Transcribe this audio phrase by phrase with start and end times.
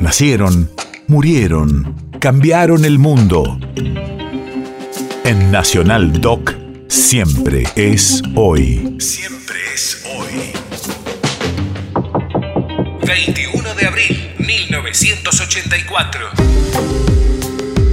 [0.00, 0.70] Nacieron,
[1.08, 3.60] murieron, cambiaron el mundo.
[5.24, 6.54] En Nacional Doc,
[6.88, 8.96] siempre es hoy.
[8.98, 10.52] Siempre es hoy.
[13.06, 16.20] 21 de abril, 1984.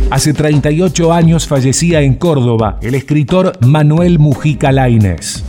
[0.10, 5.44] Hace 38 años fallecía en Córdoba el escritor Manuel Mujica Lainez.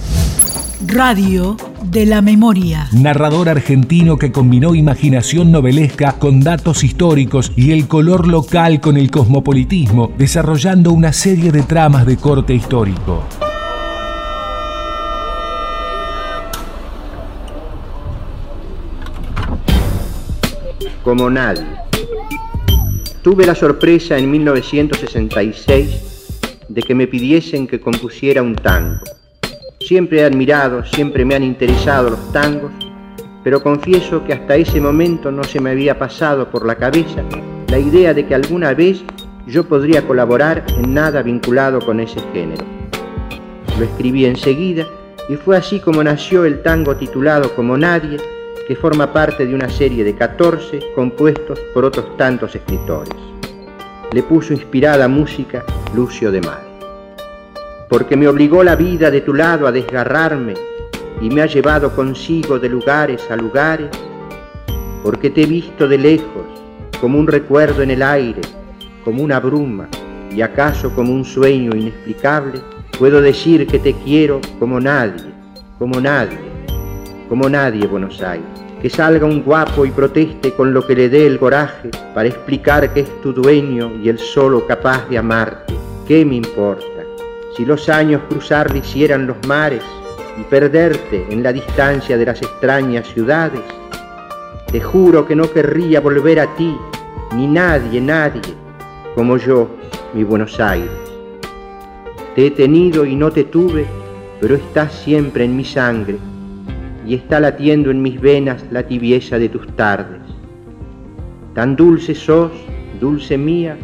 [0.84, 2.88] Radio de la memoria.
[2.92, 9.10] Narrador argentino que combinó imaginación novelesca con datos históricos y el color local con el
[9.10, 13.22] cosmopolitismo, desarrollando una serie de tramas de corte histórico.
[21.02, 21.64] Como nadie.
[23.22, 26.08] Tuve la sorpresa en 1966
[26.68, 29.00] de que me pidiesen que compusiera un tango.
[29.88, 32.70] Siempre he admirado, siempre me han interesado los tangos,
[33.42, 37.24] pero confieso que hasta ese momento no se me había pasado por la cabeza
[37.68, 39.02] la idea de que alguna vez
[39.46, 42.66] yo podría colaborar en nada vinculado con ese género.
[43.78, 44.86] Lo escribí enseguida
[45.26, 48.18] y fue así como nació el tango titulado Como Nadie,
[48.66, 53.14] que forma parte de una serie de 14 compuestos por otros tantos escritores.
[54.12, 56.67] Le puso inspirada música Lucio de Mar
[57.88, 60.54] porque me obligó la vida de tu lado a desgarrarme
[61.20, 63.88] y me ha llevado consigo de lugares a lugares,
[65.02, 66.44] porque te he visto de lejos
[67.00, 68.40] como un recuerdo en el aire,
[69.04, 69.88] como una bruma
[70.34, 72.60] y acaso como un sueño inexplicable,
[72.98, 75.32] puedo decir que te quiero como nadie,
[75.78, 76.38] como nadie,
[77.28, 78.46] como nadie Buenos Aires.
[78.82, 82.92] Que salga un guapo y proteste con lo que le dé el coraje para explicar
[82.92, 85.74] que es tu dueño y el solo capaz de amarte.
[86.06, 86.97] ¿Qué me importa?
[87.58, 89.82] Si los años cruzar hicieran los mares
[90.40, 93.62] y perderte en la distancia de las extrañas ciudades,
[94.70, 96.76] te juro que no querría volver a ti,
[97.34, 98.54] ni nadie, nadie,
[99.16, 99.70] como yo,
[100.14, 100.88] mi Buenos Aires.
[102.36, 103.86] Te he tenido y no te tuve,
[104.40, 106.16] pero estás siempre en mi sangre
[107.04, 110.20] y está latiendo en mis venas la tibieza de tus tardes.
[111.56, 112.52] Tan dulce sos,
[113.00, 113.76] dulce mía,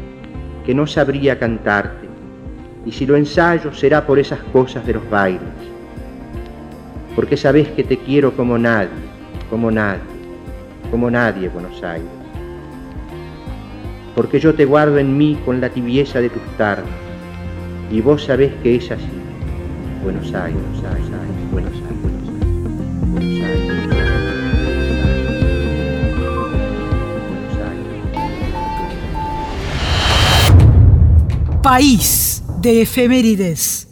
[0.65, 2.04] que no sabría cantarte
[2.87, 5.41] y si lo ensayo será por esas cosas de los bailes,
[7.15, 8.91] porque sabes que te quiero como nadie,
[9.49, 10.03] como nadie,
[10.91, 12.07] como nadie, Buenos Aires,
[14.15, 16.85] porque yo te guardo en mí con la tibieza de tus tardes,
[17.91, 19.09] y vos sabés que es así,
[20.03, 23.55] Buenos Aires, Buenos Aires, Buenos Aires, Buenos Aires.
[31.63, 33.87] País de efemérides.